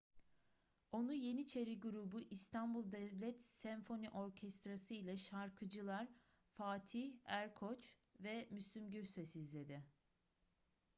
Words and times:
onu 0.99 1.13
yeniçeri 1.13 1.75
grubu 1.79 2.21
i̇stanbul 2.29 2.91
devlet 2.91 3.41
senfoni 3.41 4.09
orkestrası 4.09 4.93
ile 4.93 5.17
şarkıcılar 5.17 6.07
fatih 6.49 7.13
erkoç 7.25 7.95
ve 8.19 8.47
müslüm 8.51 8.91
gürses 8.91 9.35
izledi 9.35 9.83